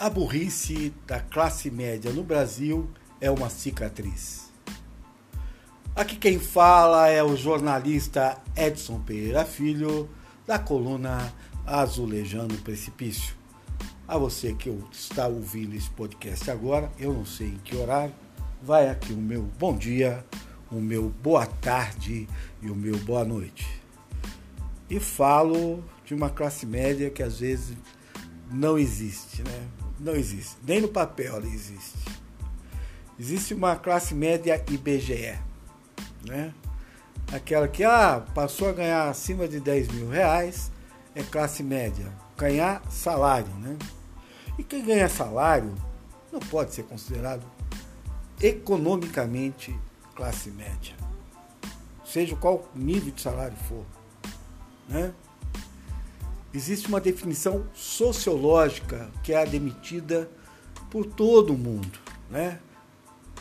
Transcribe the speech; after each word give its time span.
A 0.00 0.08
burrice 0.08 0.94
da 1.08 1.18
classe 1.18 1.72
média 1.72 2.12
no 2.12 2.22
Brasil 2.22 2.88
é 3.20 3.28
uma 3.28 3.50
cicatriz. 3.50 4.48
Aqui 5.92 6.14
quem 6.14 6.38
fala 6.38 7.08
é 7.08 7.20
o 7.20 7.34
jornalista 7.34 8.40
Edson 8.56 9.00
Pereira 9.00 9.44
Filho, 9.44 10.08
da 10.46 10.56
coluna 10.56 11.34
Azulejando 11.66 12.54
o 12.54 12.58
Precipício. 12.58 13.34
A 14.06 14.16
você 14.16 14.54
que 14.54 14.72
está 14.92 15.26
ouvindo 15.26 15.74
esse 15.74 15.90
podcast 15.90 16.48
agora, 16.48 16.92
eu 16.96 17.12
não 17.12 17.26
sei 17.26 17.48
em 17.48 17.58
que 17.58 17.74
horário, 17.74 18.14
vai 18.62 18.88
aqui 18.88 19.12
o 19.12 19.18
meu 19.18 19.42
bom 19.58 19.76
dia, 19.76 20.24
o 20.70 20.76
meu 20.76 21.08
boa 21.08 21.44
tarde 21.44 22.28
e 22.62 22.70
o 22.70 22.74
meu 22.76 22.96
boa 22.98 23.24
noite. 23.24 23.66
E 24.88 25.00
falo 25.00 25.82
de 26.04 26.14
uma 26.14 26.30
classe 26.30 26.64
média 26.64 27.10
que 27.10 27.22
às 27.24 27.40
vezes 27.40 27.76
não 28.48 28.78
existe, 28.78 29.42
né? 29.42 29.87
Não 29.98 30.14
existe. 30.14 30.56
Nem 30.62 30.80
no 30.80 30.88
papel 30.88 31.36
ela 31.36 31.46
existe. 31.46 31.98
Existe 33.18 33.52
uma 33.52 33.74
classe 33.74 34.14
média 34.14 34.62
IBGE, 34.68 35.38
né? 36.24 36.54
Aquela 37.32 37.68
que 37.68 37.84
ah, 37.84 38.24
passou 38.34 38.68
a 38.68 38.72
ganhar 38.72 39.08
acima 39.08 39.48
de 39.48 39.60
10 39.60 39.88
mil 39.88 40.08
reais 40.08 40.70
é 41.14 41.22
classe 41.22 41.62
média. 41.62 42.06
Ganhar 42.36 42.80
salário, 42.90 43.52
né? 43.56 43.76
E 44.56 44.62
quem 44.62 44.84
ganha 44.84 45.08
salário 45.08 45.74
não 46.32 46.40
pode 46.40 46.74
ser 46.74 46.84
considerado 46.84 47.44
economicamente 48.40 49.76
classe 50.14 50.50
média. 50.50 50.94
Seja 52.04 52.36
qual 52.36 52.68
nível 52.74 53.12
de 53.12 53.20
salário 53.20 53.56
for. 53.68 53.84
Né? 54.88 55.12
Existe 56.52 56.88
uma 56.88 57.00
definição 57.00 57.66
sociológica 57.74 59.10
que 59.22 59.34
é 59.34 59.42
admitida 59.42 60.30
por 60.90 61.04
todo 61.04 61.52
mundo, 61.52 61.98
né? 62.30 62.58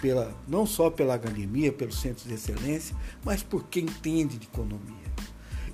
Pela, 0.01 0.35
não 0.47 0.65
só 0.65 0.89
pela 0.89 1.15
academia, 1.15 1.71
pelos 1.71 1.99
centros 1.99 2.27
de 2.27 2.33
excelência, 2.33 2.95
mas 3.23 3.41
por 3.41 3.63
quem 3.63 3.85
entende 3.85 4.37
de 4.37 4.45
economia. 4.45 5.07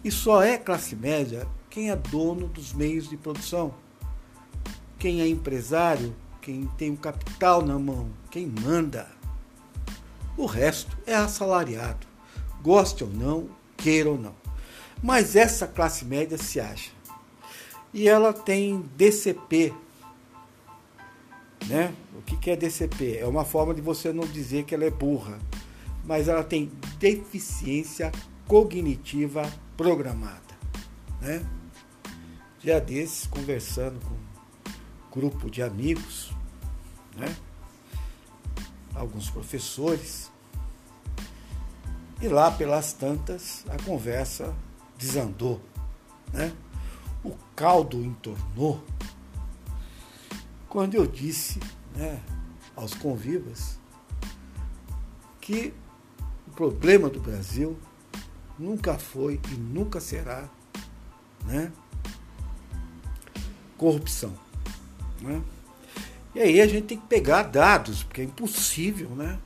E 0.04 0.12
só 0.12 0.44
é 0.44 0.58
classe 0.58 0.96
média 0.96 1.48
quem 1.70 1.90
é 1.90 1.96
dono 1.96 2.48
dos 2.48 2.72
meios 2.72 3.10
de 3.10 3.18
produção, 3.18 3.74
quem 5.00 5.20
é 5.20 5.28
empresário, 5.28 6.16
quem 6.40 6.68
tem 6.78 6.92
o 6.92 6.98
capital 6.98 7.66
na 7.66 7.80
mão, 7.80 8.10
quem 8.30 8.46
manda. 8.46 9.10
O 10.38 10.46
resto 10.46 10.96
é 11.06 11.16
assalariado, 11.16 12.06
goste 12.62 13.04
ou 13.04 13.10
não, 13.10 13.50
queira 13.76 14.12
ou 14.12 14.20
não. 14.20 14.36
Mas 15.02 15.36
essa 15.36 15.68
classe 15.68 16.06
média 16.06 16.38
se 16.38 16.60
acha 16.60 16.92
e 17.94 18.08
ela 18.10 18.34
tem 18.34 18.82
DCP. 18.96 19.74
Né? 21.68 21.94
O 22.18 22.22
que 22.22 22.50
é 22.50 22.56
DCP? 22.56 23.18
É 23.18 23.26
uma 23.26 23.46
forma 23.46 23.74
de 23.74 23.82
você 23.82 24.12
não 24.12 24.26
dizer 24.26 24.64
que 24.64 24.74
ela 24.74 24.84
é 24.84 24.90
burra, 24.90 25.40
mas 26.04 26.28
ela 26.28 26.44
tem 26.44 26.72
deficiência 26.98 28.12
cognitiva 28.48 29.50
programada. 29.78 30.42
Né? 31.22 31.46
Dia 32.60 32.82
desses, 32.82 33.28
conversando 33.28 34.00
com 34.00 34.14
um 34.14 35.12
grupo 35.12 35.50
de 35.50 35.62
amigos, 35.62 36.32
né? 37.16 37.34
alguns 38.96 39.30
professores, 39.30 40.32
e 42.22 42.28
lá 42.28 42.52
pelas 42.52 42.94
tantas 42.94 43.66
a 43.70 43.82
conversa 43.84 44.54
desandou. 44.98 45.62
Né? 46.32 46.54
O 47.24 47.32
caldo 47.56 48.04
entornou 48.04 48.84
quando 50.68 50.96
eu 50.96 51.06
disse 51.06 51.60
né, 51.96 52.20
aos 52.76 52.94
convivas 52.94 53.78
que 55.40 55.74
o 56.48 56.52
problema 56.52 57.10
do 57.10 57.20
Brasil 57.20 57.78
nunca 58.58 58.98
foi 58.98 59.40
e 59.52 59.56
nunca 59.56 60.00
será 60.00 60.50
né, 61.46 61.72
corrupção. 63.78 64.34
Né? 65.22 65.42
E 66.34 66.40
aí 66.40 66.62
a 66.62 66.68
gente 66.68 66.88
tem 66.88 67.00
que 67.00 67.06
pegar 67.06 67.44
dados, 67.44 68.04
porque 68.04 68.22
é 68.22 68.24
impossível 68.24 69.10
né, 69.10 69.38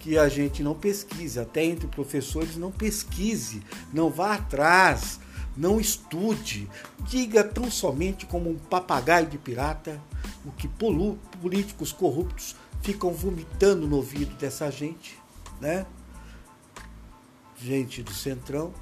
que 0.00 0.18
a 0.18 0.28
gente 0.28 0.62
não 0.62 0.74
pesquise, 0.74 1.38
até 1.38 1.64
entre 1.64 1.86
professores 1.86 2.56
não 2.56 2.72
pesquise, 2.72 3.62
não 3.92 4.10
vá 4.10 4.34
atrás 4.34 5.20
não 5.56 5.80
estude, 5.80 6.68
diga 7.08 7.42
tão 7.42 7.70
somente 7.70 8.26
como 8.26 8.50
um 8.50 8.56
papagaio 8.56 9.26
de 9.26 9.38
pirata 9.38 10.00
o 10.44 10.52
que 10.52 10.68
políticos 10.68 11.92
corruptos 11.92 12.54
ficam 12.82 13.12
vomitando 13.12 13.86
no 13.86 13.96
ouvido 13.96 14.36
dessa 14.36 14.70
gente, 14.70 15.18
né? 15.60 15.86
Gente 17.60 18.02
do 18.02 18.12
Centrão, 18.12 18.72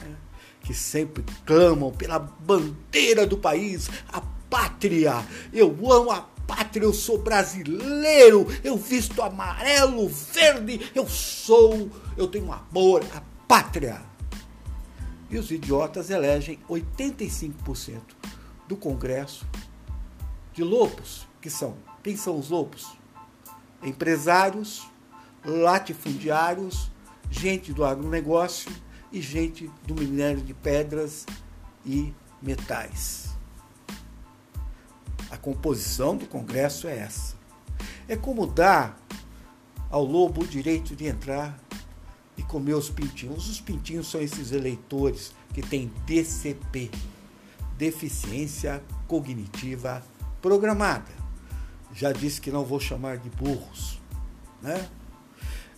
né? 0.00 0.16
que 0.62 0.74
sempre 0.74 1.24
clamam 1.44 1.92
pela 1.92 2.18
bandeira 2.18 3.26
do 3.26 3.38
país, 3.38 3.88
a 4.08 4.20
pátria. 4.50 5.24
Eu 5.52 5.70
amo 5.92 6.10
a 6.10 6.22
pátria, 6.46 6.84
eu 6.84 6.92
sou 6.92 7.18
brasileiro, 7.18 8.46
eu 8.64 8.76
visto 8.76 9.22
amarelo, 9.22 10.08
verde, 10.08 10.90
eu 10.94 11.06
sou, 11.06 11.90
eu 12.16 12.26
tenho 12.26 12.52
amor 12.52 13.04
à 13.14 13.22
pátria. 13.46 14.15
E 15.28 15.36
os 15.36 15.50
idiotas 15.50 16.10
elegem 16.10 16.58
85% 16.68 18.00
do 18.68 18.76
Congresso 18.76 19.46
de 20.52 20.62
lobos, 20.62 21.26
que 21.40 21.50
são, 21.50 21.76
quem 22.02 22.16
são 22.16 22.38
os 22.38 22.48
lobos? 22.48 22.96
Empresários, 23.82 24.88
latifundiários, 25.44 26.90
gente 27.30 27.72
do 27.72 27.84
agronegócio 27.84 28.70
e 29.12 29.20
gente 29.20 29.70
do 29.84 29.94
minério 29.94 30.40
de 30.40 30.54
pedras 30.54 31.26
e 31.84 32.12
metais. 32.40 33.36
A 35.30 35.36
composição 35.36 36.16
do 36.16 36.26
Congresso 36.26 36.86
é 36.86 36.98
essa. 36.98 37.36
É 38.08 38.16
como 38.16 38.46
dar 38.46 38.98
ao 39.90 40.04
lobo 40.04 40.42
o 40.42 40.46
direito 40.46 40.94
de 40.94 41.06
entrar 41.06 41.58
e 42.36 42.42
comer 42.42 42.74
os 42.74 42.90
pintinhos. 42.90 43.48
Os 43.48 43.60
pintinhos 43.60 44.10
são 44.10 44.20
esses 44.20 44.52
eleitores 44.52 45.32
que 45.52 45.62
têm 45.62 45.92
DCP, 46.06 46.90
deficiência 47.76 48.82
cognitiva 49.06 50.02
programada. 50.42 51.12
Já 51.94 52.12
disse 52.12 52.40
que 52.40 52.50
não 52.50 52.64
vou 52.64 52.78
chamar 52.78 53.18
de 53.18 53.30
burros, 53.30 54.00
né? 54.60 54.88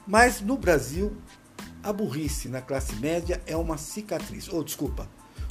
Mas 0.06 0.40
no 0.40 0.56
Brasil, 0.56 1.16
a 1.82 1.92
burrice 1.92 2.48
na 2.48 2.60
classe 2.60 2.96
média 2.96 3.42
é 3.46 3.56
uma 3.56 3.78
cicatriz. 3.78 4.48
Ou 4.48 4.60
oh, 4.60 4.64
desculpa, 4.64 5.08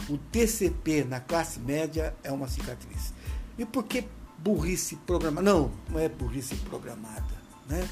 o 0.10 0.18
DCP 0.18 1.04
na 1.04 1.20
classe 1.20 1.60
média 1.60 2.16
é 2.24 2.32
uma 2.32 2.48
cicatriz. 2.48 3.14
E 3.58 3.66
por 3.66 3.84
que 3.84 4.06
burrice 4.38 4.96
programada? 4.98 5.52
Não, 5.52 5.72
não 5.90 6.00
é 6.00 6.10
burrice 6.10 6.56
programada, 6.56 7.24
né? 7.68 7.88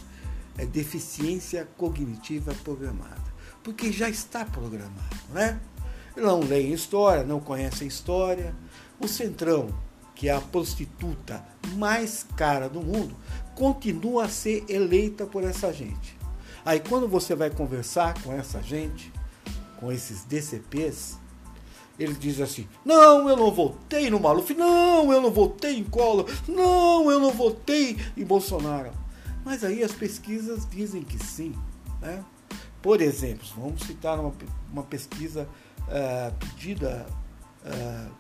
É 0.58 0.66
deficiência 0.66 1.68
cognitiva 1.78 2.54
programada. 2.64 3.34
Porque 3.64 3.92
já 3.92 4.10
está 4.10 4.46
programado, 4.46 5.16
né? 5.34 5.60
Não 6.16 6.40
leem 6.40 6.74
história, 6.74 7.24
não 7.24 7.40
conhecem 7.40 7.88
história. 7.88 8.56
O 9.00 9.08
Centrão, 9.08 9.70
que 10.14 10.30
é 10.30 10.34
a 10.34 10.40
prostituta 10.40 11.44
mais 11.76 12.26
cara 12.38 12.70
do 12.70 12.82
mundo, 12.82 13.16
continua 13.54 14.26
a 14.26 14.30
ser 14.30 14.64
eleita 14.70 15.26
por 15.26 15.44
essa 15.44 15.74
gente. 15.74 16.18
Aí 16.64 16.80
quando 16.80 17.08
você 17.08 17.36
vai 17.36 17.50
conversar 17.50 18.14
com 18.24 18.32
essa 18.32 18.62
gente, 18.62 19.12
com 19.80 19.92
esses 19.92 20.24
DCPs, 20.24 21.18
eles 22.00 22.18
dizem 22.18 22.44
assim: 22.44 22.68
não, 22.84 23.28
eu 23.30 23.36
não 23.36 23.52
votei 23.52 24.10
no 24.10 24.20
Maluf, 24.20 24.54
não, 24.54 25.12
eu 25.12 25.22
não 25.22 25.32
votei 25.32 25.78
em 25.78 25.84
Collor, 25.84 26.26
não, 26.48 27.10
eu 27.12 27.20
não 27.20 27.32
votei 27.32 27.98
em 28.16 28.24
Bolsonaro. 28.24 28.92
Mas 29.46 29.64
aí 29.64 29.84
as 29.84 29.92
pesquisas 29.92 30.68
dizem 30.68 31.04
que 31.04 31.24
sim. 31.24 31.56
Né? 32.02 32.26
Por 32.82 33.00
exemplo, 33.00 33.48
vamos 33.56 33.84
citar 33.84 34.20
uma, 34.20 34.34
uma 34.72 34.84
pesquisa 34.84 35.48
uh, 35.82 36.36
pedida 36.38 37.06
uh, 37.64 38.12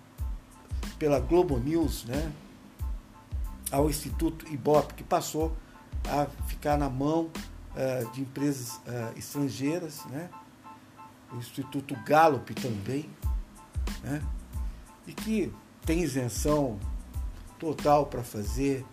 pela 1.00 1.20
Globo 1.20 1.58
News 1.58 2.06
né, 2.06 2.32
ao 3.72 3.90
Instituto 3.90 4.48
Ibope, 4.52 4.94
que 4.94 5.04
passou 5.04 5.56
a 6.08 6.28
ficar 6.48 6.78
na 6.78 6.90
mão 6.90 7.26
uh, 7.26 8.12
de 8.12 8.22
empresas 8.22 8.80
estrangeiras, 9.16 10.06
né, 10.06 10.30
o 11.34 11.38
Instituto 11.38 11.96
Gallup 12.06 12.54
também, 12.54 13.10
né, 14.04 14.22
e 15.06 15.14
que 15.14 15.52
tem 15.86 16.02
isenção 16.02 16.80
total 17.60 18.06
para 18.06 18.24
fazer 18.24 18.86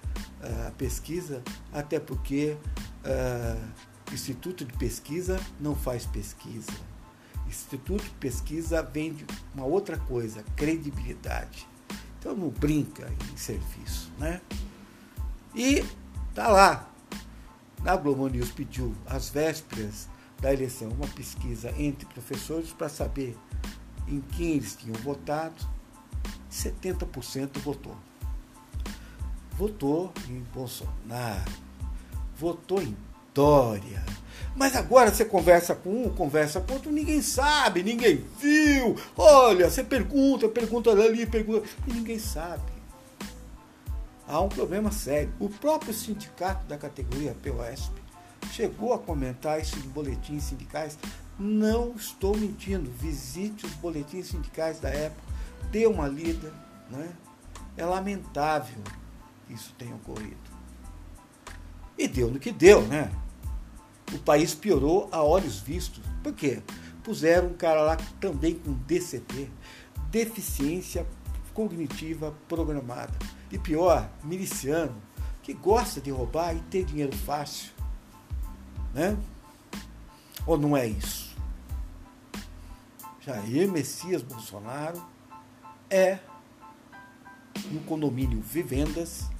a 0.42 0.70
pesquisa, 0.72 1.42
até 1.72 2.00
porque 2.00 2.56
uh, 3.04 4.12
Instituto 4.12 4.64
de 4.64 4.72
Pesquisa 4.74 5.40
não 5.60 5.74
faz 5.74 6.04
pesquisa. 6.04 6.72
Instituto 7.48 8.04
de 8.04 8.10
Pesquisa 8.10 8.82
vende 8.82 9.24
uma 9.54 9.64
outra 9.64 9.96
coisa, 9.96 10.44
credibilidade. 10.56 11.66
Então 12.18 12.36
não 12.36 12.48
brinca 12.50 13.10
em 13.32 13.36
serviço, 13.36 14.12
né? 14.18 14.40
E 15.54 15.84
tá 16.34 16.48
lá. 16.48 16.88
Na 17.82 17.96
Globo 17.96 18.28
News 18.28 18.52
pediu 18.52 18.94
às 19.06 19.28
vésperas 19.28 20.08
da 20.40 20.52
eleição 20.52 20.88
uma 20.90 21.08
pesquisa 21.08 21.74
entre 21.76 22.06
professores 22.06 22.72
para 22.72 22.88
saber 22.88 23.36
em 24.06 24.20
quem 24.20 24.52
eles 24.52 24.76
tinham 24.76 24.94
votado. 25.00 25.66
70% 26.50 27.58
votou. 27.58 27.96
Votou 29.56 30.12
em 30.28 30.40
Bolsonaro. 30.54 31.52
Votou 32.36 32.82
em 32.82 32.96
Dória. 33.34 34.02
Mas 34.54 34.76
agora 34.76 35.10
você 35.10 35.24
conversa 35.24 35.74
com 35.74 36.04
um, 36.04 36.10
conversa 36.10 36.60
com 36.60 36.74
outro, 36.74 36.92
ninguém 36.92 37.22
sabe, 37.22 37.82
ninguém 37.82 38.24
viu. 38.38 38.96
Olha, 39.16 39.70
você 39.70 39.82
pergunta, 39.82 40.48
pergunta 40.48 40.90
ali, 40.90 41.24
pergunta, 41.24 41.66
e 41.86 41.92
ninguém 41.92 42.18
sabe. 42.18 42.70
Há 44.28 44.40
um 44.40 44.48
problema 44.48 44.90
sério. 44.90 45.32
O 45.40 45.48
próprio 45.48 45.94
sindicato 45.94 46.66
da 46.66 46.76
categoria 46.76 47.34
POSP 47.42 47.92
chegou 48.52 48.92
a 48.92 48.98
comentar 48.98 49.60
isso 49.60 49.78
em 49.78 49.88
boletins 49.88 50.44
sindicais. 50.44 50.98
Não 51.38 51.94
estou 51.96 52.36
mentindo. 52.36 52.90
Visite 52.90 53.64
os 53.64 53.72
boletins 53.74 54.26
sindicais 54.26 54.78
da 54.78 54.90
época, 54.90 55.22
dê 55.70 55.86
uma 55.86 56.06
lida. 56.06 56.52
Né? 56.90 57.08
É 57.76 57.86
lamentável 57.86 58.82
isso 59.52 59.74
tenha 59.78 59.94
ocorrido. 59.94 60.36
E 61.96 62.08
deu 62.08 62.30
no 62.30 62.38
que 62.38 62.50
deu, 62.50 62.82
né? 62.82 63.10
O 64.12 64.18
país 64.18 64.54
piorou 64.54 65.08
a 65.12 65.22
olhos 65.22 65.60
vistos. 65.60 66.02
Por 66.22 66.32
quê? 66.32 66.62
Puseram 67.02 67.48
um 67.48 67.54
cara 67.54 67.82
lá 67.82 67.96
também 68.20 68.54
com 68.54 68.72
DCP, 68.72 69.50
deficiência 70.10 71.06
cognitiva 71.54 72.34
programada. 72.48 73.14
E 73.50 73.58
pior, 73.58 74.10
miliciano, 74.22 74.94
que 75.42 75.52
gosta 75.52 76.00
de 76.00 76.10
roubar 76.10 76.54
e 76.54 76.60
ter 76.62 76.84
dinheiro 76.84 77.16
fácil. 77.16 77.72
Né? 78.94 79.16
Ou 80.46 80.58
não 80.58 80.76
é 80.76 80.86
isso? 80.86 81.36
Jair 83.20 83.70
Messias 83.70 84.22
Bolsonaro 84.22 85.00
é, 85.88 86.18
no 87.70 87.80
condomínio 87.80 88.40
Vivendas, 88.40 89.30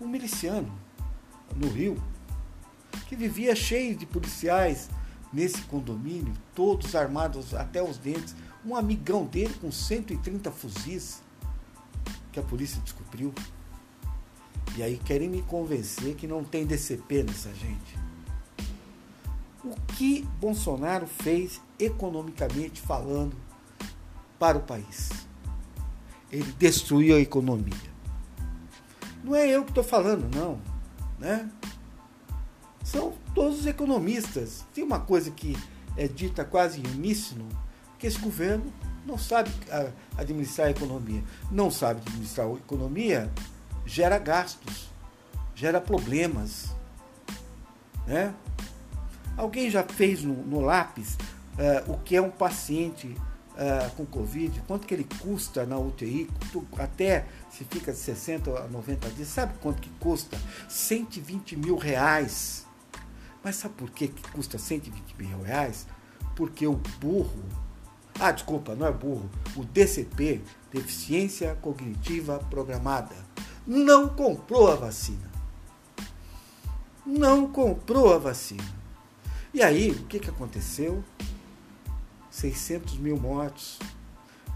um 0.00 0.06
miliciano 0.06 0.72
no 1.56 1.68
Rio, 1.68 2.02
que 3.06 3.16
vivia 3.16 3.54
cheio 3.54 3.96
de 3.96 4.06
policiais 4.06 4.88
nesse 5.32 5.62
condomínio, 5.62 6.32
todos 6.54 6.94
armados 6.94 7.54
até 7.54 7.82
os 7.82 7.98
dentes. 7.98 8.34
Um 8.64 8.76
amigão 8.76 9.24
dele 9.24 9.54
com 9.60 9.70
130 9.70 10.50
fuzis 10.50 11.22
que 12.32 12.40
a 12.40 12.42
polícia 12.42 12.80
descobriu. 12.82 13.32
E 14.76 14.82
aí 14.82 14.98
querem 14.98 15.28
me 15.28 15.42
convencer 15.42 16.14
que 16.14 16.26
não 16.26 16.44
tem 16.44 16.66
DCP 16.66 17.22
nessa 17.22 17.52
gente. 17.54 17.98
O 19.64 19.74
que 19.94 20.22
Bolsonaro 20.40 21.06
fez 21.06 21.60
economicamente 21.78 22.80
falando 22.80 23.36
para 24.38 24.58
o 24.58 24.62
país? 24.62 25.10
Ele 26.30 26.52
destruiu 26.52 27.16
a 27.16 27.20
economia. 27.20 27.97
Não 29.22 29.34
é 29.34 29.48
eu 29.48 29.64
que 29.64 29.70
estou 29.70 29.84
falando, 29.84 30.34
não. 30.34 30.60
Né? 31.18 31.50
São 32.84 33.14
todos 33.34 33.60
os 33.60 33.66
economistas. 33.66 34.64
Tem 34.72 34.84
uma 34.84 35.00
coisa 35.00 35.30
que 35.30 35.56
é 35.96 36.06
dita 36.06 36.44
quase 36.44 36.80
uníssono, 36.80 37.48
que 37.98 38.06
esse 38.06 38.18
governo 38.18 38.72
não 39.04 39.18
sabe 39.18 39.50
ah, 39.70 39.90
administrar 40.16 40.68
a 40.68 40.70
economia. 40.70 41.22
Não 41.50 41.70
sabe 41.70 42.00
administrar 42.00 42.46
a 42.46 42.52
economia, 42.52 43.30
gera 43.84 44.18
gastos, 44.18 44.88
gera 45.54 45.80
problemas. 45.80 46.74
Né? 48.06 48.34
Alguém 49.36 49.70
já 49.70 49.82
fez 49.82 50.22
no, 50.22 50.34
no 50.34 50.60
lápis 50.60 51.14
uh, 51.14 51.92
o 51.92 51.98
que 51.98 52.16
é 52.16 52.22
um 52.22 52.30
paciente 52.30 53.14
uh, 53.58 53.90
com 53.96 54.06
Covid, 54.06 54.62
quanto 54.66 54.86
que 54.86 54.94
ele 54.94 55.06
custa 55.20 55.66
na 55.66 55.76
UTI, 55.78 56.30
até 56.78 57.26
se 57.50 57.64
fica 57.64 57.92
de 57.92 57.98
60 57.98 58.50
a 58.58 58.68
90 58.68 59.10
dias, 59.10 59.28
sabe 59.28 59.54
quanto 59.60 59.82
que 59.82 59.90
custa? 60.00 60.38
120 60.68 61.56
mil 61.56 61.76
reais. 61.76 62.64
Mas 63.44 63.56
sabe 63.56 63.74
por 63.74 63.90
que, 63.90 64.08
que 64.08 64.30
custa 64.30 64.58
120 64.58 65.14
mil 65.18 65.42
reais? 65.42 65.86
Porque 66.34 66.66
o 66.66 66.80
burro 67.00 67.44
ah, 68.20 68.32
desculpa, 68.32 68.74
não 68.74 68.86
é 68.86 68.90
burro. 68.90 69.30
O 69.54 69.64
DCP, 69.64 70.40
Deficiência 70.72 71.56
Cognitiva 71.62 72.40
Programada, 72.50 73.14
não 73.64 74.08
comprou 74.08 74.72
a 74.72 74.74
vacina. 74.74 75.30
Não 77.06 77.46
comprou 77.46 78.12
a 78.12 78.18
vacina. 78.18 78.64
E 79.54 79.62
aí, 79.62 79.92
o 79.92 80.04
que, 80.06 80.18
que 80.18 80.28
aconteceu? 80.28 81.04
600 82.38 82.98
mil 82.98 83.18
mortos. 83.18 83.78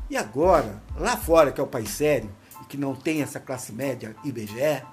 E 0.09 0.17
agora, 0.17 0.81
lá 0.97 1.17
fora, 1.17 1.51
que 1.51 1.61
é 1.61 1.65
o 1.65 1.67
país 1.67 1.91
sério, 1.91 2.33
e 2.61 2.65
que 2.67 2.77
não 2.77 2.95
tem 2.95 3.23
essa 3.23 3.41
classe 3.41 3.73
média 3.73 4.15
IBGE, 4.25 4.85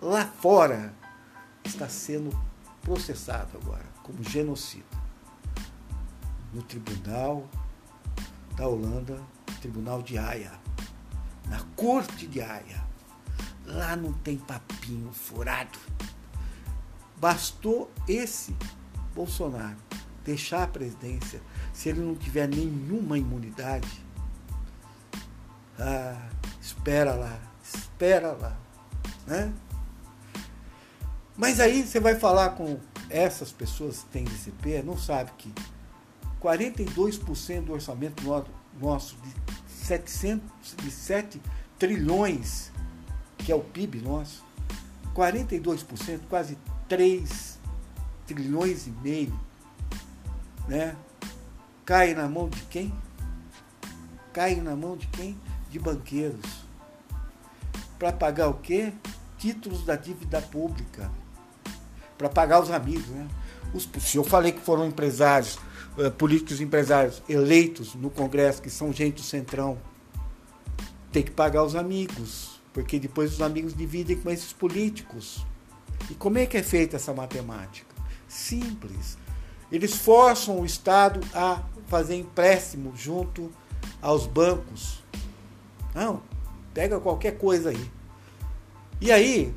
lá 0.00 0.24
fora 0.24 0.94
está 1.64 1.88
sendo 1.88 2.30
processado 2.80 3.58
agora 3.62 3.84
como 4.02 4.22
genocida. 4.24 4.84
No 6.52 6.62
tribunal 6.62 7.46
da 8.56 8.66
Holanda, 8.66 9.20
Tribunal 9.60 10.02
de 10.02 10.16
Haia, 10.16 10.52
na 11.46 11.60
Corte 11.76 12.26
de 12.26 12.40
Haia. 12.40 12.82
Lá 13.66 13.94
não 13.94 14.12
tem 14.12 14.38
papinho 14.38 15.12
furado. 15.12 15.78
Bastou 17.18 17.90
esse 18.08 18.56
Bolsonaro 19.14 19.76
deixar 20.24 20.64
a 20.64 20.66
presidência 20.66 21.40
se 21.72 21.88
ele 21.88 22.00
não 22.00 22.14
tiver 22.14 22.48
nenhuma 22.48 23.18
imunidade. 23.18 23.88
Ah, 25.78 26.28
espera 26.60 27.14
lá, 27.14 27.40
espera 27.62 28.32
lá, 28.32 28.56
né? 29.26 29.52
Mas 31.36 31.58
aí 31.58 31.86
você 31.86 31.98
vai 31.98 32.14
falar 32.14 32.50
com 32.50 32.78
essas 33.08 33.50
pessoas 33.50 34.02
que 34.02 34.10
têm 34.10 34.24
DCP, 34.24 34.82
não 34.82 34.98
sabe 34.98 35.30
que 35.38 35.52
42% 36.40 37.64
do 37.64 37.72
orçamento 37.72 38.22
nosso 38.80 39.16
de, 39.16 39.50
700, 39.72 40.76
de 40.76 40.90
7 40.90 41.40
trilhões, 41.78 42.70
que 43.38 43.50
é 43.50 43.54
o 43.54 43.60
PIB 43.60 44.00
nosso, 44.02 44.44
42%, 45.14 46.20
quase 46.28 46.56
3 46.88 47.58
trilhões 48.26 48.86
e 48.86 48.90
meio, 48.90 49.38
né? 50.70 50.96
Cai 51.84 52.14
na 52.14 52.28
mão 52.28 52.48
de 52.48 52.62
quem? 52.62 52.94
Cai 54.32 54.54
na 54.54 54.76
mão 54.76 54.96
de 54.96 55.08
quem? 55.08 55.36
De 55.68 55.80
banqueiros. 55.80 56.64
Para 57.98 58.12
pagar 58.12 58.48
o 58.48 58.54
quê? 58.54 58.92
Títulos 59.36 59.84
da 59.84 59.96
dívida 59.96 60.40
pública. 60.40 61.10
Para 62.16 62.28
pagar 62.28 62.62
os 62.62 62.70
amigos, 62.70 63.08
né? 63.08 63.26
Os, 63.74 63.88
se 63.98 64.16
eu 64.16 64.22
falei 64.22 64.52
que 64.52 64.60
foram 64.60 64.86
empresários 64.86 65.58
eh, 65.98 66.08
políticos 66.10 66.60
empresários 66.60 67.20
eleitos 67.28 67.94
no 67.96 68.08
Congresso, 68.08 68.62
que 68.62 68.70
são 68.70 68.92
gente 68.92 69.16
do 69.16 69.22
centrão, 69.22 69.76
tem 71.10 71.22
que 71.24 71.32
pagar 71.32 71.64
os 71.64 71.74
amigos, 71.74 72.60
porque 72.72 73.00
depois 73.00 73.32
os 73.32 73.40
amigos 73.40 73.74
dividem 73.74 74.16
com 74.16 74.30
esses 74.30 74.52
políticos. 74.52 75.44
E 76.08 76.14
como 76.14 76.38
é 76.38 76.46
que 76.46 76.56
é 76.56 76.62
feita 76.62 76.94
essa 76.94 77.12
matemática? 77.12 77.92
Simples. 78.28 79.18
Eles 79.70 79.94
forçam 79.94 80.60
o 80.60 80.66
Estado 80.66 81.20
a 81.34 81.62
fazer 81.86 82.16
empréstimo 82.16 82.92
junto 82.96 83.50
aos 84.00 84.26
bancos. 84.26 85.02
Não, 85.94 86.22
pega 86.72 87.00
qualquer 87.00 87.38
coisa 87.38 87.70
aí. 87.70 87.90
E 89.00 89.10
aí, 89.10 89.54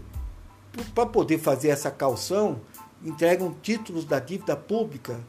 para 0.96 1.06
poder 1.06 1.38
fazer 1.38 1.70
essa 1.70 1.92
calção, 1.92 2.62
entregam 3.04 3.56
títulos 3.62 4.06
da 4.06 4.20
dívida 4.20 4.56
pública 4.56 5.20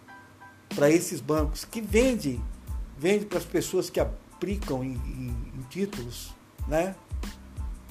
para 0.74 0.90
esses 0.90 1.20
bancos 1.20 1.64
que 1.64 1.80
vendem, 1.80 2.42
vende 2.96 3.26
para 3.26 3.38
as 3.38 3.44
pessoas 3.44 3.90
que 3.90 4.00
aplicam 4.00 4.82
em, 4.82 4.92
em, 4.92 5.36
em, 5.56 5.62
títulos, 5.68 6.34
né? 6.66 6.94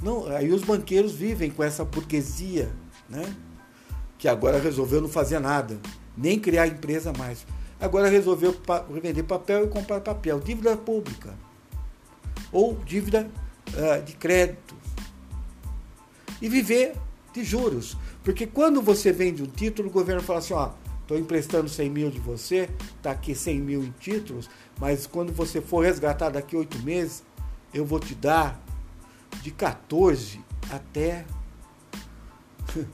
Não, 0.01 0.27
aí 0.27 0.51
os 0.51 0.63
banqueiros 0.63 1.13
vivem 1.13 1.49
com 1.49 1.63
essa 1.63 1.85
burguesia, 1.85 2.71
né? 3.09 3.35
Que 4.17 4.27
agora 4.27 4.59
resolveu 4.59 5.01
não 5.01 5.09
fazer 5.09 5.39
nada, 5.39 5.79
nem 6.17 6.39
criar 6.39 6.67
empresa 6.67 7.13
mais. 7.17 7.45
Agora 7.79 8.07
resolveu 8.07 8.55
vender 9.01 9.23
papel 9.23 9.65
e 9.65 9.67
comprar 9.67 9.99
papel, 10.01 10.39
dívida 10.39 10.77
pública 10.77 11.33
ou 12.51 12.75
dívida 12.85 13.29
uh, 13.69 14.01
de 14.03 14.13
crédito 14.13 14.75
e 16.41 16.47
viver 16.47 16.95
de 17.33 17.43
juros, 17.43 17.97
porque 18.23 18.45
quando 18.45 18.81
você 18.81 19.11
vende 19.11 19.41
um 19.41 19.47
título, 19.47 19.89
o 19.89 19.91
governo 19.91 20.21
fala 20.21 20.39
assim, 20.39 20.53
ó, 20.53 20.71
estou 21.01 21.17
emprestando 21.17 21.67
100 21.67 21.89
mil 21.89 22.11
de 22.11 22.19
você, 22.19 22.69
está 22.97 23.11
aqui 23.11 23.33
100 23.33 23.59
mil 23.59 23.83
em 23.83 23.93
títulos, 23.99 24.49
mas 24.79 25.07
quando 25.07 25.33
você 25.33 25.59
for 25.59 25.83
resgatar 25.83 26.29
daqui 26.29 26.55
oito 26.55 26.77
meses, 26.79 27.23
eu 27.73 27.85
vou 27.85 27.99
te 27.99 28.13
dar 28.13 28.61
de 29.41 29.51
14 29.51 30.39
até 30.69 31.25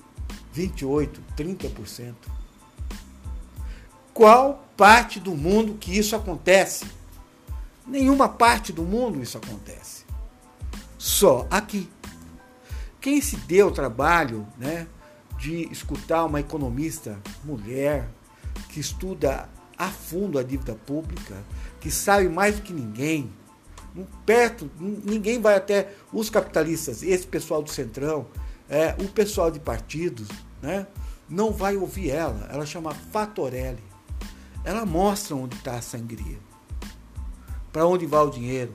28, 0.53 1.21
30%. 1.38 2.38
Qual 4.19 4.65
parte 4.75 5.17
do 5.17 5.33
mundo 5.33 5.75
que 5.75 5.97
isso 5.97 6.13
acontece? 6.13 6.85
Nenhuma 7.88 8.27
parte 8.27 8.73
do 8.73 8.83
mundo 8.83 9.23
isso 9.23 9.38
acontece. 9.38 10.03
Só 10.97 11.47
aqui. 11.49 11.89
Quem 12.99 13.21
se 13.21 13.38
deu 13.38 13.67
o 13.67 13.71
trabalho 13.71 14.45
né, 14.57 14.88
de 15.38 15.71
escutar 15.71 16.25
uma 16.25 16.41
economista 16.41 17.17
mulher 17.45 18.09
que 18.67 18.81
estuda 18.81 19.47
a 19.77 19.88
fundo 19.88 20.38
a 20.38 20.43
dívida 20.43 20.75
pública, 20.75 21.41
que 21.79 21.89
sabe 21.89 22.27
mais 22.27 22.57
do 22.57 22.61
que 22.61 22.73
ninguém, 22.73 23.31
perto, 24.25 24.69
ninguém 24.77 25.39
vai 25.39 25.55
até 25.55 25.93
os 26.11 26.29
capitalistas, 26.29 27.03
esse 27.03 27.25
pessoal 27.25 27.63
do 27.63 27.69
Centrão, 27.69 28.27
é, 28.67 28.93
o 28.99 29.07
pessoal 29.07 29.49
de 29.49 29.61
partidos, 29.61 30.27
né, 30.61 30.88
não 31.29 31.53
vai 31.53 31.77
ouvir 31.77 32.09
ela. 32.09 32.49
Ela 32.51 32.65
chama 32.65 32.93
Fatorelli. 32.93 33.88
Ela 34.69 34.85
mostra 34.85 35.35
onde 35.35 35.55
está 35.55 35.77
a 35.77 35.81
sangria. 35.81 36.38
Para 37.73 37.88
onde 37.88 38.05
vai 38.05 38.21
o 38.23 38.29
dinheiro? 38.29 38.71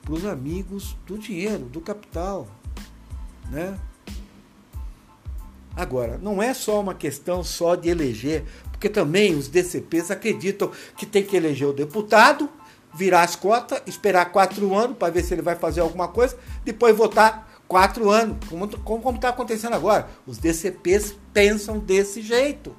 Para 0.00 0.14
os 0.14 0.24
amigos 0.24 0.96
do 1.04 1.18
dinheiro, 1.18 1.64
do 1.64 1.80
capital. 1.80 2.46
Né? 3.50 3.76
Agora, 5.74 6.16
não 6.16 6.40
é 6.40 6.54
só 6.54 6.80
uma 6.80 6.94
questão 6.94 7.42
só 7.42 7.74
de 7.74 7.88
eleger, 7.88 8.44
porque 8.70 8.88
também 8.88 9.34
os 9.34 9.48
DCPs 9.48 10.12
acreditam 10.12 10.70
que 10.96 11.04
tem 11.04 11.24
que 11.24 11.36
eleger 11.36 11.66
o 11.66 11.72
deputado 11.72 12.48
virar 12.94 13.22
as 13.22 13.34
cotas, 13.34 13.82
esperar 13.84 14.26
quatro 14.26 14.72
anos 14.76 14.96
para 14.96 15.12
ver 15.12 15.24
se 15.24 15.34
ele 15.34 15.42
vai 15.42 15.56
fazer 15.56 15.80
alguma 15.80 16.06
coisa, 16.06 16.38
depois 16.64 16.96
votar 16.96 17.50
quatro 17.66 18.10
anos, 18.10 18.36
como 18.84 19.16
está 19.16 19.30
acontecendo 19.30 19.74
agora. 19.74 20.08
Os 20.24 20.38
DCPs 20.38 21.16
pensam 21.32 21.80
desse 21.80 22.22
jeito. 22.22 22.76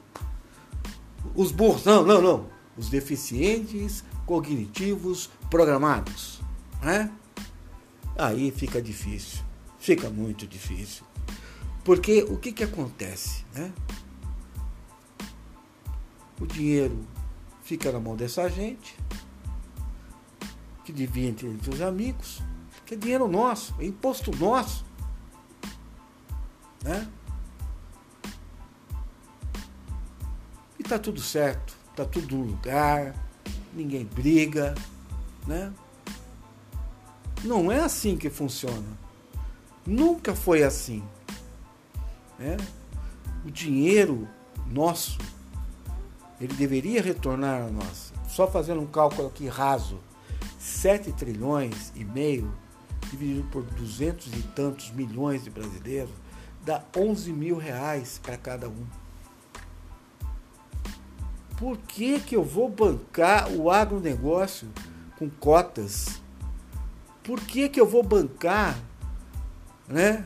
Os 1.36 1.52
burros, 1.52 1.86
não, 1.86 2.06
não, 2.06 2.22
não. 2.22 2.48
Os 2.78 2.90
deficientes 2.90 4.04
cognitivos 4.26 5.30
programados. 5.50 6.42
Né? 6.82 7.12
Aí 8.18 8.52
fica 8.52 8.82
difícil. 8.82 9.44
Fica 9.80 10.10
muito 10.10 10.48
difícil. 10.48 11.04
Porque 11.84 12.24
o 12.24 12.38
que, 12.38 12.52
que 12.52 12.64
acontece? 12.64 13.44
Né? 13.54 13.72
O 16.40 16.46
dinheiro 16.46 17.06
fica 17.64 17.92
na 17.92 18.00
mão 18.00 18.16
dessa 18.16 18.50
gente, 18.50 18.98
que 20.84 20.92
divide 20.92 21.48
entre 21.48 21.70
os 21.70 21.82
amigos, 21.82 22.42
que 22.86 22.94
é 22.94 22.98
dinheiro 22.98 23.28
nosso, 23.28 23.74
é 23.80 23.86
imposto 23.86 24.32
nosso. 24.38 24.86
Né? 26.84 27.08
Tá 30.94 31.00
tudo 31.00 31.20
certo, 31.20 31.76
tá 31.96 32.06
tudo 32.06 32.38
no 32.38 32.44
lugar, 32.44 33.16
ninguém 33.74 34.06
briga, 34.06 34.76
né? 35.48 35.74
Não 37.44 37.72
é 37.72 37.80
assim 37.80 38.16
que 38.16 38.30
funciona. 38.30 38.86
Nunca 39.88 40.36
foi 40.36 40.62
assim. 40.62 41.04
Né? 42.38 42.58
O 43.44 43.50
dinheiro 43.50 44.28
nosso, 44.68 45.18
ele 46.40 46.54
deveria 46.54 47.02
retornar 47.02 47.64
a 47.64 47.72
nós. 47.72 48.14
Só 48.28 48.48
fazendo 48.48 48.82
um 48.82 48.88
cálculo 48.88 49.30
aqui 49.30 49.48
raso 49.48 50.00
7 50.60 51.12
trilhões 51.14 51.92
e 51.96 52.06
meio 52.06 52.54
dividido 53.10 53.48
por 53.50 53.64
duzentos 53.64 54.28
e 54.28 54.44
tantos 54.56 54.92
milhões 54.92 55.44
de 55.44 55.50
brasileiros 55.50 56.14
dá 56.64 56.84
11 56.96 57.34
mil 57.34 57.58
reais 57.58 58.20
para 58.22 58.38
cada 58.38 58.70
um. 58.70 59.03
Por 61.58 61.78
que, 61.78 62.20
que 62.20 62.36
eu 62.36 62.44
vou 62.44 62.70
bancar 62.70 63.52
o 63.52 63.70
agronegócio 63.70 64.68
com 65.18 65.30
cotas? 65.30 66.22
Por 67.24 67.40
que, 67.40 67.70
que 67.70 67.80
eu 67.80 67.88
vou 67.88 68.04
bancar 68.04 68.78
né, 69.88 70.26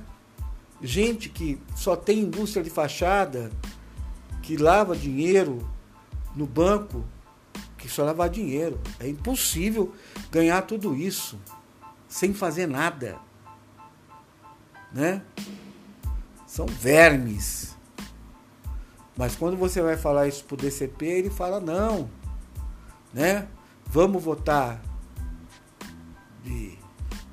gente 0.81 1.29
que 1.29 1.60
só 1.75 1.96
tem 1.96 2.19
indústria 2.19 2.63
de 2.63 2.69
fachada, 2.69 3.51
que 4.41 4.57
lava 4.57 4.96
dinheiro 4.96 5.67
no 6.36 6.46
banco 6.46 7.03
que 7.77 7.88
só 7.88 8.03
lavar 8.03 8.29
dinheiro. 8.29 8.79
É 9.00 9.07
impossível 9.07 9.93
ganhar 10.31 10.62
tudo 10.63 10.96
isso 10.96 11.39
sem 12.07 12.34
fazer 12.34 12.67
nada. 12.67 13.17
Né? 14.91 15.22
São 16.46 16.65
vermes. 16.65 17.76
Mas 19.18 19.36
quando 19.36 19.58
você 19.58 19.82
vai 19.82 19.98
falar 19.98 20.28
isso 20.28 20.46
pro 20.46 20.56
DCP, 20.56 21.06
ele 21.06 21.30
fala 21.30 21.60
não. 21.60 22.10
Né? 23.12 23.48
Vamos 23.88 24.24
votar 24.24 24.82
de 26.44 26.78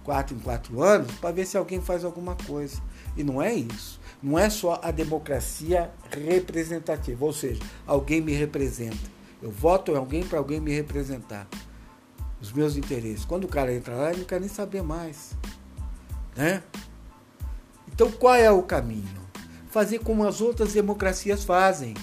quatro 0.03 0.35
em 0.35 0.39
quatro 0.39 0.83
anos 0.83 1.13
para 1.17 1.31
ver 1.31 1.47
se 1.47 1.59
alguém 1.59 1.81
faz 1.81 2.05
alguma 2.05 2.35
coisa. 2.35 2.81
E 3.17 3.23
não 3.23 3.41
é 3.41 3.53
isso. 3.53 4.01
Não 4.23 4.39
é 4.39 4.49
só 4.49 4.81
a 4.83 4.91
democracia 4.91 5.91
representativa, 6.11 7.23
ou 7.23 7.33
seja, 7.33 7.61
alguém 7.87 8.23
me 8.23 8.33
representa. 8.33 9.13
Eu 9.43 9.51
voto 9.51 9.93
em 9.93 9.97
alguém 9.97 10.27
para 10.27 10.39
alguém 10.39 10.61
me 10.61 10.73
representar. 10.73 11.47
Os 12.41 12.51
meus 12.51 12.77
interesses. 12.77 13.25
Quando 13.25 13.45
o 13.45 13.49
cara 13.49 13.75
entra 13.75 13.95
lá, 13.95 14.11
ele 14.11 14.21
não 14.21 14.27
quer 14.27 14.41
nem 14.41 14.49
saber 14.49 14.83
mais. 14.83 15.37
Né? 16.35 16.63
Então 17.93 18.11
qual 18.11 18.35
é 18.35 18.51
o 18.51 18.63
caminho? 18.63 19.24
Fazer 19.75 19.99
como 19.99 20.25
as 20.25 20.41
outras 20.41 20.73
democracias 20.73 21.43
fazem. 21.43 21.95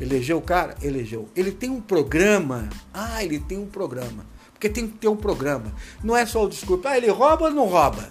Elegeu 0.00 0.38
o 0.38 0.42
cara? 0.42 0.74
Elegeu. 0.82 1.28
Ele 1.36 1.52
tem 1.52 1.70
um 1.70 1.80
programa. 1.80 2.68
Ah, 2.92 3.22
ele 3.22 3.38
tem 3.38 3.56
um 3.56 3.68
programa. 3.68 4.26
Porque 4.52 4.68
tem 4.68 4.88
que 4.88 4.98
ter 4.98 5.06
um 5.06 5.14
programa. 5.14 5.72
Não 6.02 6.16
é 6.16 6.26
só 6.26 6.44
o 6.44 6.48
discurso. 6.48 6.88
Ah, 6.88 6.96
ele 6.96 7.08
rouba 7.10 7.44
ou 7.44 7.52
não 7.52 7.66
rouba? 7.66 8.10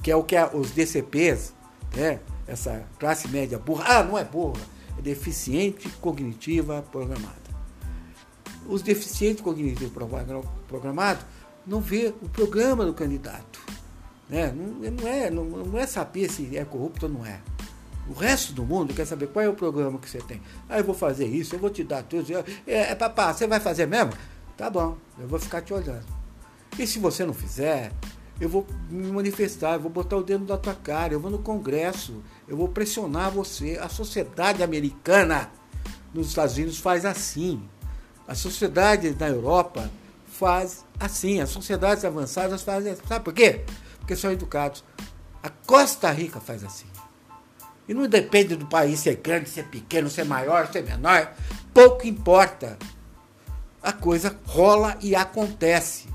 Que 0.00 0.12
é 0.12 0.14
o 0.14 0.22
que 0.22 0.36
os 0.54 0.70
DCPs, 0.70 1.52
né? 1.96 2.20
essa 2.46 2.84
classe 3.00 3.26
média 3.26 3.58
burra. 3.58 3.84
Ah, 3.88 4.04
não 4.04 4.16
é 4.16 4.22
burra. 4.22 4.62
É 4.96 5.02
deficiente 5.02 5.88
cognitiva 6.00 6.84
programada 6.92 7.48
os 8.68 8.82
deficientes 8.82 9.42
cognitivos 9.42 9.90
programados 10.68 11.24
não 11.66 11.80
vê 11.80 12.14
o 12.20 12.28
programa 12.28 12.84
do 12.84 12.92
candidato. 12.92 13.60
Né? 14.28 14.52
Não, 14.52 14.90
não, 14.90 15.08
é, 15.08 15.30
não, 15.30 15.44
não 15.44 15.78
é 15.78 15.86
saber 15.86 16.30
se 16.30 16.54
é 16.54 16.66
corrupto 16.66 17.06
ou 17.06 17.12
não 17.12 17.24
é. 17.24 17.40
O 18.08 18.12
resto 18.14 18.52
do 18.52 18.64
mundo 18.64 18.94
quer 18.94 19.06
saber 19.06 19.28
qual 19.28 19.44
é 19.44 19.48
o 19.48 19.54
programa 19.54 19.98
que 19.98 20.08
você 20.08 20.18
tem. 20.18 20.40
Ah, 20.68 20.78
eu 20.78 20.84
vou 20.84 20.94
fazer 20.94 21.26
isso, 21.26 21.54
eu 21.54 21.58
vou 21.58 21.68
te 21.68 21.84
dar 21.84 22.02
tudo. 22.02 22.32
É, 22.66 22.92
é 22.92 22.94
papá, 22.94 23.34
você 23.34 23.46
vai 23.46 23.60
fazer 23.60 23.86
mesmo? 23.86 24.12
Tá 24.56 24.70
bom, 24.70 24.96
eu 25.18 25.28
vou 25.28 25.38
ficar 25.38 25.60
te 25.60 25.74
olhando. 25.74 26.06
E 26.78 26.86
se 26.86 26.98
você 26.98 27.26
não 27.26 27.34
fizer, 27.34 27.92
eu 28.40 28.48
vou 28.48 28.66
me 28.90 29.10
manifestar, 29.12 29.74
eu 29.74 29.80
vou 29.80 29.90
botar 29.90 30.16
o 30.16 30.22
dedo 30.22 30.46
na 30.46 30.56
tua 30.56 30.74
cara, 30.74 31.12
eu 31.12 31.20
vou 31.20 31.30
no 31.30 31.40
Congresso, 31.40 32.22
eu 32.46 32.56
vou 32.56 32.68
pressionar 32.68 33.30
você. 33.30 33.78
A 33.80 33.88
sociedade 33.88 34.62
americana 34.62 35.50
nos 36.14 36.28
Estados 36.28 36.56
Unidos 36.56 36.78
faz 36.78 37.04
assim. 37.04 37.62
A 38.26 38.34
sociedade 38.34 39.14
na 39.18 39.28
Europa 39.28 39.90
faz 40.26 40.84
assim, 40.98 41.40
as 41.40 41.50
sociedades 41.50 42.04
avançadas 42.04 42.62
fazem 42.62 42.92
assim. 42.92 43.02
Sabe 43.06 43.24
por 43.24 43.34
quê? 43.34 43.64
Porque 43.98 44.16
são 44.16 44.32
educados. 44.32 44.82
A 45.42 45.50
Costa 45.50 46.10
Rica 46.10 46.40
faz 46.40 46.64
assim. 46.64 46.86
E 47.88 47.94
não 47.94 48.06
depende 48.06 48.54
do 48.54 48.66
país 48.66 49.00
ser 49.00 49.16
grande, 49.16 49.48
ser 49.48 49.64
pequeno, 49.64 50.10
ser 50.10 50.24
maior, 50.24 50.70
ser 50.70 50.84
menor. 50.84 51.32
Pouco 51.72 52.06
importa. 52.06 52.78
A 53.82 53.92
coisa 53.92 54.36
rola 54.44 54.98
e 55.00 55.16
acontece. 55.16 56.06